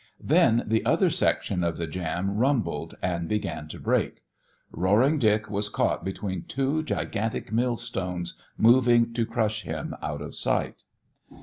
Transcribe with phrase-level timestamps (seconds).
[0.23, 4.23] Then the other section of the jam rumbled and began to break.
[4.71, 10.85] Roaring Dick was caught between two gigantic millstones moving to crush him out of sight.